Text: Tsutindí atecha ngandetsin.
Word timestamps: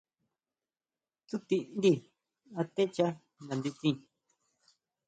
Tsutindí 1.27 1.93
atecha 2.61 3.05
ngandetsin. 3.43 3.97